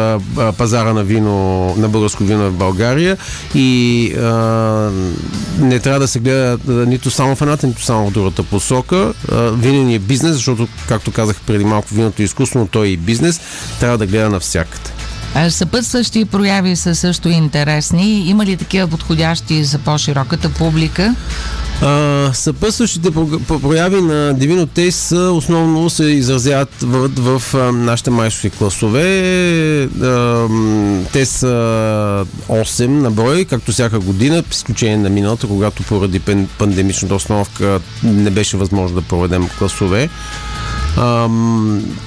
пазара 0.58 0.92
на 0.92 1.04
вино, 1.04 1.74
на 1.76 1.88
българско 1.88 2.24
вино 2.24 2.44
е 2.44 2.50
в 2.50 2.56
България 2.56 3.16
и 3.54 4.08
не 5.58 5.78
трябва 5.78 6.00
да 6.00 6.08
се 6.08 6.18
гледа 6.18 6.58
нито 6.86 7.10
само 7.10 7.36
в 7.36 7.42
едната, 7.42 7.66
нито 7.66 7.82
само 7.82 8.10
в 8.10 8.12
другата 8.12 8.42
посока. 8.42 9.12
Винен 9.52 9.90
е 9.90 9.98
бизнес, 9.98 10.32
защото, 10.32 10.68
както 10.88 11.12
казах 11.12 11.40
преди 11.46 11.64
малко, 11.64 11.94
виното 11.94 12.22
е 12.22 12.24
изкусно, 12.24 12.60
но 12.60 12.66
той 12.66 12.86
е 12.86 12.90
и 12.90 12.96
бизнес. 12.96 13.40
Трябва 13.80 13.98
да 13.98 14.06
гледа 14.06 14.30
навсякъде. 14.30 14.90
Съпътстващи 15.50 16.24
прояви 16.24 16.76
са 16.76 16.94
също 16.94 17.28
интересни. 17.28 18.28
Има 18.28 18.46
ли 18.46 18.56
такива 18.56 18.88
подходящи 18.88 19.64
за 19.64 19.78
по-широката 19.78 20.48
публика? 20.48 21.14
А, 21.84 22.30
съпътстващите 22.34 23.10
прояви 23.46 24.00
на 24.00 24.34
Divino 24.34 24.66
Taste 24.66 25.30
основно 25.30 25.90
се 25.90 26.04
изразяват 26.04 26.74
в, 26.82 27.10
в, 27.16 27.38
в 27.38 27.72
нашите 27.72 28.10
майсторски 28.10 28.58
класове. 28.58 29.02
А, 30.02 30.48
те 31.12 31.26
са 31.26 31.46
8 32.48 32.86
на 32.86 33.10
брой, 33.10 33.44
както 33.44 33.72
всяка 33.72 33.98
година, 33.98 34.44
с 34.50 34.56
изключение 34.56 34.96
на 34.96 35.10
миналата, 35.10 35.46
когато 35.46 35.82
поради 35.82 36.20
пандемичната 36.58 37.14
основка 37.14 37.80
не 38.02 38.30
беше 38.30 38.56
възможно 38.56 39.00
да 39.00 39.06
проведем 39.06 39.48
класове. 39.58 40.08
А, 40.96 41.28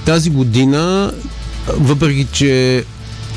тази 0.04 0.30
година, 0.30 1.12
въпреки 1.76 2.26
че 2.32 2.84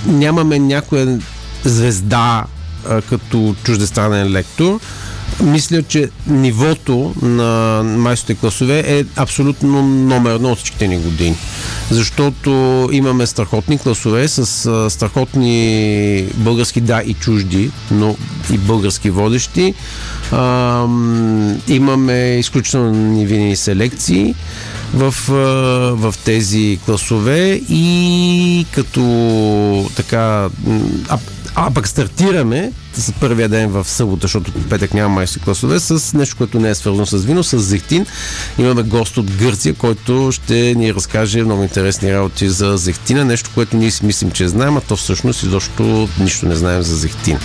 нямаме 0.05 0.59
някоя 0.59 1.19
звезда 1.63 2.45
а, 2.89 3.01
като 3.01 3.55
чуждестранен 3.63 4.31
лектор, 4.31 4.79
мисля, 5.43 5.83
че 5.83 6.09
нивото 6.27 7.13
на 7.21 7.81
майсторите 7.83 8.39
класове 8.39 8.83
е 8.87 9.03
абсолютно 9.15 9.81
номер 9.81 10.35
едно 10.35 10.51
от 10.51 10.57
всичките 10.57 10.87
ни 10.87 10.97
години. 10.97 11.35
Защото 11.91 12.49
имаме 12.91 13.25
страхотни 13.25 13.77
класове 13.77 14.27
с 14.27 14.45
страхотни 14.89 16.25
български, 16.35 16.81
да, 16.81 17.01
и 17.05 17.13
чужди, 17.13 17.71
но 17.91 18.15
и 18.53 18.57
български 18.57 19.09
водещи. 19.09 19.73
А, 20.31 20.85
имаме 21.67 22.37
изключително 22.39 23.25
винени 23.25 23.55
селекции 23.55 24.35
в, 24.93 25.15
в 25.95 26.13
тези 26.25 26.79
класове 26.85 27.61
и 27.69 28.65
като 28.71 29.89
така 29.95 30.49
а, 31.61 31.71
пък 31.71 31.87
стартираме 31.87 32.71
с 32.93 33.11
първия 33.11 33.49
ден 33.49 33.69
в 33.69 33.89
събота, 33.89 34.19
защото 34.21 34.51
петък 34.69 34.93
няма 34.93 35.09
майски 35.09 35.39
класове, 35.39 35.79
с 35.79 36.13
нещо, 36.13 36.37
което 36.37 36.59
не 36.59 36.69
е 36.69 36.75
свързано 36.75 37.05
с 37.05 37.17
вино, 37.17 37.43
с 37.43 37.59
зехтин. 37.59 38.05
Имаме 38.57 38.83
гост 38.83 39.17
от 39.17 39.31
Гърция, 39.31 39.73
който 39.73 40.31
ще 40.31 40.73
ни 40.77 40.93
разкаже 40.93 41.43
много 41.43 41.63
интересни 41.63 42.13
работи 42.13 42.49
за 42.49 42.77
зехтина, 42.77 43.25
нещо, 43.25 43.49
което 43.53 43.77
ние 43.77 43.91
си 43.91 44.05
мислим, 44.05 44.31
че 44.31 44.47
знаем, 44.47 44.77
а 44.77 44.81
то 44.81 44.95
всъщност 44.95 45.43
изобщо 45.43 46.09
нищо 46.19 46.45
не 46.45 46.55
знаем 46.55 46.81
за 46.81 46.95
зехтин. 46.95 47.37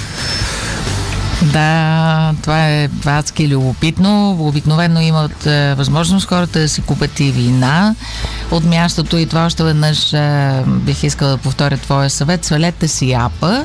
Да, 1.42 2.34
това 2.42 2.68
е 2.68 2.88
адски 3.06 3.48
любопитно. 3.48 4.36
Обикновено 4.40 5.00
имат 5.00 5.46
е, 5.46 5.74
възможност 5.74 6.28
хората 6.28 6.58
да 6.58 6.68
си 6.68 6.82
купят 6.82 7.20
и 7.20 7.30
вина 7.30 7.94
от 8.50 8.64
мястото 8.64 9.16
и 9.16 9.26
това 9.26 9.46
още 9.46 9.64
веднъж 9.64 10.12
е, 10.12 10.62
бих 10.66 11.02
искала 11.02 11.30
да 11.30 11.36
повторя 11.36 11.76
твоя 11.76 12.10
съвет. 12.10 12.44
Свалете 12.44 12.88
си 12.88 13.12
апа 13.12 13.64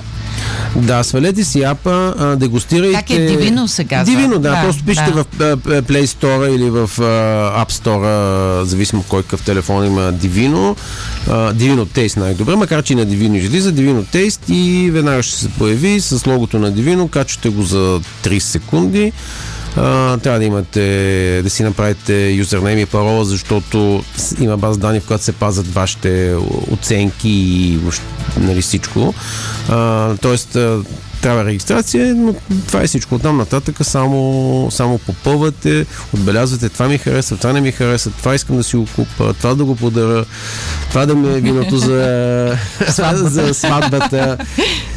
да, 0.75 1.03
свалете 1.03 1.43
си 1.43 1.63
апа, 1.63 2.13
а, 2.19 2.35
дегустирайте. 2.35 2.93
Как 2.93 3.09
е 3.09 3.25
Дивино 3.25 3.67
се 3.67 3.83
казва? 3.83 4.15
Дивино, 4.15 4.39
да. 4.39 4.49
да 4.49 4.61
просто 4.63 4.85
пишете 4.85 5.11
да. 5.11 5.23
в 5.23 5.57
Play 5.65 6.05
Store 6.05 6.55
или 6.55 6.69
в 6.69 6.89
uh, 6.97 7.65
App 7.65 7.71
Store, 7.71 8.63
зависимо 8.63 9.03
кой 9.09 9.23
какъв 9.23 9.41
телефон 9.41 9.85
има 9.85 10.11
Дивино. 10.11 10.75
Дивино 11.53 11.85
Тейст 11.85 12.17
най-добре, 12.17 12.55
макар 12.55 12.83
че 12.83 12.93
и 12.93 12.95
на 12.95 13.05
Дивино 13.05 13.35
излиза 13.35 13.71
Дивино 13.71 14.05
Тейст 14.11 14.41
и 14.49 14.89
веднага 14.93 15.23
ще 15.23 15.35
се 15.35 15.49
появи 15.49 16.01
с 16.01 16.27
логото 16.27 16.59
на 16.59 16.71
Дивино, 16.71 17.07
качвате 17.07 17.49
го 17.49 17.63
за 17.63 18.01
30 18.23 18.39
секунди. 18.39 19.11
А, 19.77 20.17
трябва 20.17 20.39
да 20.39 20.45
имате, 20.45 21.41
да 21.43 21.49
си 21.49 21.63
направите 21.63 22.29
юзернейм 22.29 22.79
и 22.79 22.85
парола, 22.85 23.25
защото 23.25 24.03
има 24.39 24.57
база 24.57 24.79
данни, 24.79 24.99
в 24.99 25.07
която 25.07 25.23
се 25.23 25.31
пазят 25.31 25.73
вашите 25.73 26.35
оценки 26.71 27.29
и 27.29 27.79
нали, 28.37 28.61
всичко. 28.61 29.13
А, 29.69 30.15
тоест, 30.21 30.57
трябва 31.21 31.45
регистрация, 31.45 32.15
но 32.15 32.35
това 32.67 32.81
е 32.81 32.87
всичко. 32.87 33.15
Оттам 33.15 33.37
нататък 33.37 33.75
само, 33.81 34.67
само 34.71 34.97
попълвате, 34.97 35.85
отбелязвате 36.13 36.69
това 36.69 36.87
ми 36.87 36.97
харесва, 36.97 37.37
това 37.37 37.53
не 37.53 37.61
ми 37.61 37.71
харесва, 37.71 38.11
това 38.11 38.35
искам 38.35 38.57
да 38.57 38.63
си 38.63 38.75
го 38.75 38.87
купа, 38.95 39.33
това 39.33 39.55
да 39.55 39.65
го 39.65 39.75
подаря, 39.75 40.25
това 40.89 41.05
да 41.05 41.15
ми 41.15 41.37
е 41.37 41.41
виното 41.41 41.77
за, 41.77 42.57
за 43.13 43.53
сватбата. 43.53 44.37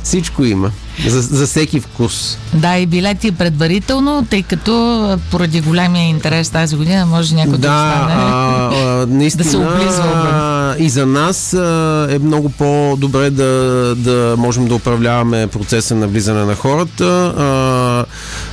Всичко 0.02 0.44
има. 0.44 0.72
За, 1.08 1.22
за 1.22 1.46
всеки 1.46 1.80
вкус. 1.80 2.38
Да, 2.54 2.78
и 2.78 2.86
билети 2.86 3.32
предварително, 3.32 4.26
тъй 4.30 4.42
като 4.42 5.18
поради 5.30 5.60
големия 5.60 6.08
интерес 6.08 6.50
тази 6.50 6.76
година 6.76 7.06
може 7.06 7.34
някой 7.34 7.52
да, 7.52 7.58
да 7.58 7.68
стане, 7.68 8.14
а, 8.16 8.70
а, 8.74 9.06
наистина, 9.06 9.44
да 9.44 9.50
се 9.50 9.56
облизва. 9.56 10.76
И 10.78 10.88
за 10.90 11.06
нас 11.06 11.54
а, 11.54 12.08
е 12.10 12.18
много 12.18 12.48
по-добре 12.48 13.30
да, 13.30 13.94
да 13.96 14.34
можем 14.38 14.66
да 14.66 14.74
управляваме 14.74 15.46
процеса 15.46 15.94
на 15.94 16.08
влизане 16.08 16.44
на 16.44 16.54
хората. 16.54 17.34
А, 17.36 18.04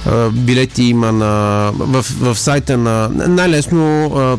а, 0.10 0.30
билети 0.30 0.84
има 0.84 1.12
на, 1.12 1.72
в, 1.80 2.06
в 2.20 2.40
сайта 2.40 2.78
на 2.78 3.10
най-лесно 3.28 4.06
а, 4.06 4.38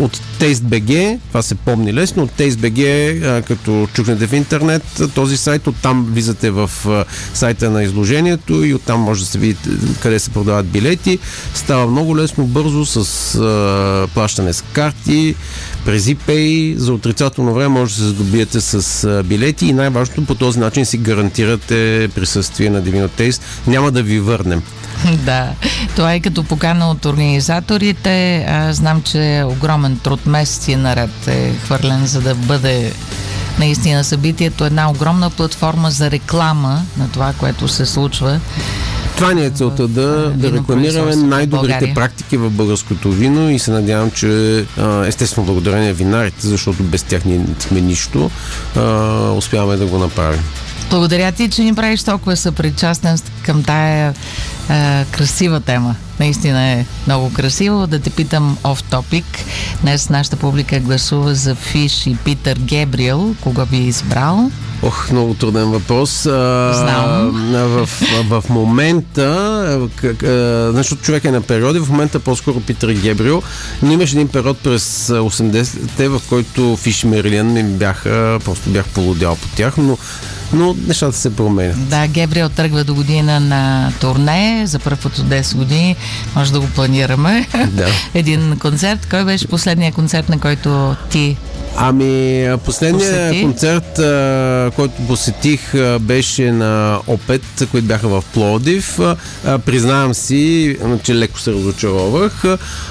от 0.00 0.20
TasteBG, 0.40 1.18
това 1.28 1.42
се 1.42 1.54
помни 1.54 1.94
лесно, 1.94 2.28
TasteBG, 2.28 3.42
като 3.42 3.88
чукнете 3.94 4.26
в 4.26 4.32
интернет 4.32 4.82
този 5.14 5.36
сайт, 5.36 5.66
оттам 5.66 6.06
влизате 6.10 6.50
в 6.50 6.70
сайта 7.34 7.70
на 7.70 7.82
изложението 7.82 8.64
и 8.64 8.74
оттам 8.74 9.00
може 9.00 9.20
да 9.20 9.26
се 9.26 9.38
видите 9.38 9.70
къде 10.02 10.18
се 10.18 10.30
продават 10.30 10.66
билети. 10.66 11.18
Става 11.54 11.86
много 11.86 12.16
лесно, 12.16 12.46
бързо, 12.46 12.86
с 12.86 13.34
а, 13.34 14.08
плащане 14.14 14.52
с 14.52 14.64
карти, 14.72 15.34
през 15.84 16.04
ePay. 16.04 16.76
За 16.76 16.92
отрицателно 16.92 17.54
време 17.54 17.68
може 17.68 17.94
да 17.94 18.00
се 18.00 18.08
здобиете 18.08 18.60
с 18.60 19.22
билети 19.24 19.66
и 19.66 19.72
най-важното 19.72 20.24
по 20.24 20.34
този 20.34 20.58
начин 20.58 20.86
си 20.86 20.98
гарантирате 20.98 22.08
присъствие 22.14 22.70
на 22.70 22.82
Divino 22.82 23.08
Taste. 23.08 23.40
Няма 23.66 23.90
да 23.90 24.02
ви 24.02 24.20
върнем. 24.20 24.62
Да, 25.24 25.52
това 25.96 26.14
е 26.14 26.20
като 26.20 26.44
покана 26.44 26.90
от 26.90 27.04
организаторите. 27.04 28.44
Аз 28.48 28.76
знам, 28.76 29.02
че 29.02 29.44
огромен 29.46 29.98
труд 29.98 30.26
месеци 30.26 30.76
наред 30.76 31.28
е 31.28 31.52
хвърлен, 31.64 32.06
за 32.06 32.20
да 32.20 32.34
бъде 32.34 32.92
наистина 33.58 34.04
събитието 34.04 34.64
една 34.64 34.90
огромна 34.90 35.30
платформа 35.30 35.90
за 35.90 36.10
реклама 36.10 36.82
на 36.98 37.08
това, 37.10 37.32
което 37.32 37.68
се 37.68 37.86
случва. 37.86 38.40
Това 39.16 39.32
ни 39.32 39.44
е 39.44 39.50
целта 39.50 39.88
да, 39.88 40.30
да 40.30 40.52
рекламираме 40.52 41.16
най-добрите 41.16 41.92
практики 41.94 42.36
в 42.36 42.50
българското 42.50 43.10
вино 43.10 43.50
и 43.50 43.58
се 43.58 43.70
надявам, 43.70 44.10
че 44.10 44.64
естествено 45.06 45.46
благодарение 45.46 45.92
винарите, 45.92 46.46
защото 46.46 46.82
без 46.82 47.02
тях 47.02 47.24
ние 47.24 47.40
сме 47.58 47.80
нищо, 47.80 48.30
успяваме 49.36 49.76
да 49.76 49.86
го 49.86 49.98
направим. 49.98 50.40
Благодаря 50.90 51.32
ти, 51.32 51.50
че 51.50 51.62
ни 51.62 51.74
правиш 51.74 52.02
толкова 52.02 52.36
съпричастен 52.36 53.18
към 53.42 53.62
тая 53.62 54.14
е, 54.70 55.04
красива 55.04 55.60
тема. 55.60 55.94
Наистина 56.20 56.62
е 56.62 56.86
много 57.06 57.32
красиво. 57.32 57.86
Да 57.86 57.98
те 57.98 58.10
питам 58.10 58.58
оф 58.64 58.82
топик. 58.82 59.24
Днес 59.82 60.08
нашата 60.08 60.36
публика 60.36 60.80
гласува 60.80 61.34
за 61.34 61.54
Фиш 61.54 62.06
и 62.06 62.16
Питър 62.24 62.58
Гебриел. 62.58 63.34
Кога 63.40 63.66
би 63.66 63.76
избрал? 63.76 64.50
Ох, 64.82 65.10
много 65.10 65.34
труден 65.34 65.64
въпрос. 65.64 66.22
Знам. 66.22 67.30
В, 67.52 67.86
в, 67.86 68.40
в 68.40 68.48
момента, 68.48 69.88
защото 70.74 71.02
човек 71.02 71.24
е 71.24 71.30
на 71.30 71.40
периоди, 71.40 71.78
в 71.78 71.88
момента 71.88 72.20
по-скоро 72.20 72.60
Питър 72.60 72.92
Гебриел, 72.92 73.42
но 73.82 73.92
имаше 73.92 74.16
един 74.16 74.28
период 74.28 74.58
през 74.58 75.08
80-те, 75.08 76.08
в 76.08 76.22
който 76.28 76.76
Фиш 76.76 77.02
и 77.02 77.06
Мерилиан 77.06 77.52
ми 77.52 77.62
бяха, 77.62 78.38
просто 78.44 78.70
бях 78.70 78.84
полудял 78.86 79.36
по 79.36 79.48
тях, 79.48 79.76
но 79.76 79.98
но 80.52 80.76
нещата 80.86 81.16
се 81.16 81.36
променят. 81.36 81.88
Да, 81.88 82.06
Гебриел 82.06 82.48
тръгва 82.48 82.84
до 82.84 82.94
година 82.94 83.40
на 83.40 83.92
турне, 84.00 84.62
за 84.66 84.78
първото 84.78 85.22
10 85.22 85.56
години, 85.56 85.96
може 86.36 86.52
да 86.52 86.60
го 86.60 86.66
планираме. 86.66 87.48
Да. 87.68 87.88
Един 88.14 88.58
концерт. 88.58 89.06
Кой 89.10 89.24
беше 89.24 89.48
последният 89.48 89.94
концерт, 89.94 90.28
на 90.28 90.40
който 90.40 90.96
ти 91.10 91.36
Ами, 91.78 92.48
последният 92.64 93.12
Посети? 93.12 93.42
концерт, 93.42 93.98
а, 93.98 94.70
който 94.76 94.94
посетих, 95.06 95.74
а, 95.74 95.98
беше 95.98 96.52
на 96.52 96.98
Опет, 97.06 97.42
които 97.70 97.86
бяха 97.86 98.08
в 98.08 98.24
Плодив. 98.34 98.98
А, 98.98 99.16
признавам 99.58 100.14
си, 100.14 100.76
че 101.02 101.14
леко 101.14 101.40
се 101.40 101.52
разочаровах, 101.52 102.44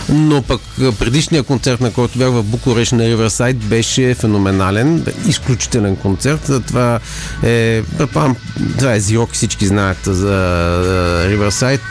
но 0.10 0.42
пък 0.42 0.62
предишният 1.00 1.48
концерт, 1.48 1.82
на 1.82 1.92
който 1.94 2.18
бях 2.20 2.30
в 2.30 2.44
Букуреш 2.44 2.92
на 2.92 3.04
Риверсайд, 3.04 3.58
беше 3.58 4.14
феноменален, 4.14 5.06
изключителен 5.28 5.96
концерт. 5.96 6.52
Това 6.68 7.00
е, 7.46 7.84
предполагам, 7.98 8.36
това 8.78 8.94
е 8.94 9.00
Зирок, 9.00 9.34
всички 9.34 9.68
знаят 9.68 9.98
за 10.06 11.28
Риверсайд, 11.30 11.82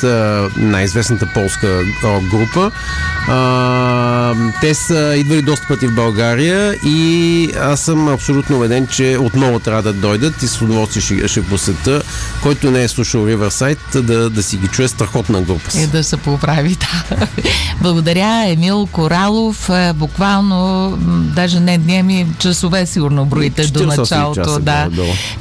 най-известната 0.56 1.26
полска 1.34 1.80
група. 2.30 2.70
Те 4.61 4.75
са 4.75 5.14
идвали 5.16 5.42
доста 5.42 5.66
пъти 5.68 5.87
в 5.87 5.94
България 5.94 6.75
и 6.87 7.50
аз 7.61 7.80
съм 7.80 8.08
абсолютно 8.08 8.56
убеден, 8.56 8.87
че 8.87 9.16
отново 9.20 9.58
трябва 9.58 9.82
да 9.82 9.92
дойдат 9.92 10.42
и 10.42 10.46
с 10.46 10.62
удоволствие 10.62 11.02
ще, 11.02 11.29
ще 11.29 11.42
посета, 11.42 12.02
който 12.42 12.70
не 12.70 12.83
е 12.83 12.88
слушал 12.88 13.20
Riverside, 13.20 14.00
да, 14.00 14.31
да 14.31 14.42
си 14.42 14.57
ги 14.57 14.68
чуе 14.68 14.88
страхотна 14.88 15.42
група. 15.42 15.70
И 15.79 15.87
да 15.87 16.05
се 16.05 16.16
поправи, 16.16 16.76
да. 17.11 17.26
Благодаря, 17.83 18.44
Емил 18.46 18.88
Коралов. 18.92 19.70
Е, 19.70 19.92
буквално, 19.92 20.90
даже 21.35 21.61
не 21.61 21.79
дни, 21.79 22.02
ми 22.02 22.26
часове 22.38 22.87
сигурно 22.87 23.24
броите 23.24 23.66
до 23.66 23.87
началото 23.87 24.59
да, 24.59 24.88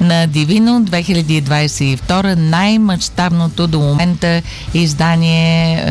на 0.04 0.28
Дивино 0.28 0.86
2022, 0.86 2.36
най-мащабното 2.36 3.68
до 3.68 3.80
момента 3.80 4.42
издание 4.74 5.74
е, 5.74 5.84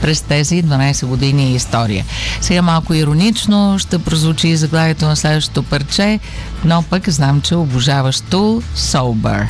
през 0.00 0.20
тези 0.20 0.62
12 0.62 1.06
години 1.06 1.54
история. 1.54 2.04
Сега 2.40 2.62
малко 2.62 2.94
иронично 2.94 3.78
ще 3.78 3.98
прозвучи 3.98 4.56
заглавието 4.56 5.04
на 5.04 5.16
следващото 5.16 5.62
парче, 5.62 6.20
но 6.64 6.82
пък 6.82 7.10
знам, 7.10 7.40
че 7.40 7.54
обожаваш 7.54 8.20
Тул 8.20 8.62
Sober. 8.76 9.46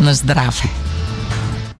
На 0.00 0.14
здраве! 0.14 0.83